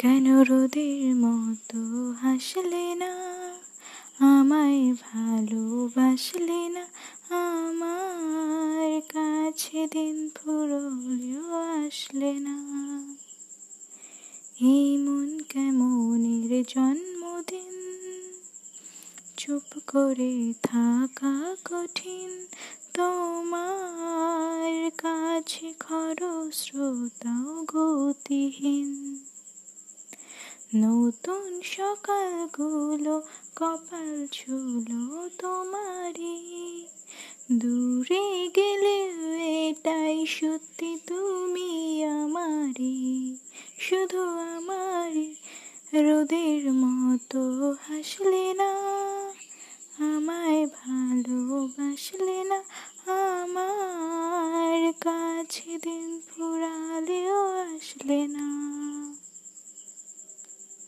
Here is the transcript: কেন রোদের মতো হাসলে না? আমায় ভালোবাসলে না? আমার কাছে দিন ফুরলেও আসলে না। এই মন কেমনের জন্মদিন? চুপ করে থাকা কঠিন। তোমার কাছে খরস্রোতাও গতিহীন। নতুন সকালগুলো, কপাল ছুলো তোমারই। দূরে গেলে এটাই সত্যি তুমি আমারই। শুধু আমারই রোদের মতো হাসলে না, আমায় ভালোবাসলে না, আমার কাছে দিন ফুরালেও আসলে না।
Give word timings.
কেন 0.00 0.42
রোদের 0.42 1.16
মতো 1.16 2.10
হাসলে 2.10 2.94
না? 2.94 3.16
আমায় 4.18 4.94
ভালোবাসলে 4.94 6.68
না? 6.68 6.86
আমার 7.28 9.00
কাছে 9.00 9.86
দিন 9.86 10.30
ফুরলেও 10.34 11.54
আসলে 11.86 12.32
না। 12.32 12.56
এই 14.60 14.96
মন 14.96 15.38
কেমনের 15.48 16.64
জন্মদিন? 16.68 18.00
চুপ 19.36 19.78
করে 19.86 20.52
থাকা 20.62 21.56
কঠিন। 21.64 22.46
তোমার 22.94 24.90
কাছে 24.90 25.74
খরস্রোতাও 25.80 27.66
গতিহীন। 27.68 29.18
নতুন 30.74 31.60
সকালগুলো, 31.62 33.22
কপাল 33.56 34.26
ছুলো 34.32 35.28
তোমারই। 35.38 36.86
দূরে 37.52 38.50
গেলে 38.54 38.98
এটাই 39.68 40.26
সত্যি 40.26 40.98
তুমি 41.06 42.04
আমারই। 42.04 43.36
শুধু 43.78 44.22
আমারই 44.22 45.34
রোদের 45.94 46.72
মতো 46.72 47.72
হাসলে 47.88 48.54
না, 48.54 48.72
আমায় 49.98 50.66
ভালোবাসলে 50.66 52.44
না, 52.44 52.62
আমার 53.06 54.92
কাছে 54.92 55.78
দিন 55.78 56.20
ফুরালেও 56.28 57.46
আসলে 57.76 58.26
না। 58.26 58.49